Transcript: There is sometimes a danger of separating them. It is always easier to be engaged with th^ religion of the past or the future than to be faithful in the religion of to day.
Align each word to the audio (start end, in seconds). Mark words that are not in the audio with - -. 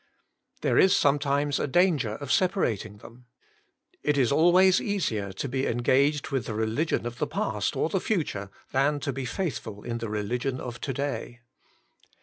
There 0.61 0.79
is 0.79 0.95
sometimes 0.95 1.59
a 1.59 1.67
danger 1.67 2.13
of 2.15 2.31
separating 2.31 2.97
them. 2.97 3.27
It 4.01 4.17
is 4.17 4.31
always 4.31 4.81
easier 4.81 5.31
to 5.33 5.47
be 5.47 5.67
engaged 5.67 6.31
with 6.31 6.47
th^ 6.47 6.55
religion 6.57 7.05
of 7.05 7.19
the 7.19 7.27
past 7.27 7.75
or 7.75 7.87
the 7.87 7.99
future 8.01 8.49
than 8.71 8.99
to 9.01 9.13
be 9.13 9.25
faithful 9.25 9.83
in 9.83 9.99
the 9.99 10.09
religion 10.09 10.59
of 10.59 10.81
to 10.81 10.93
day. 10.93 11.41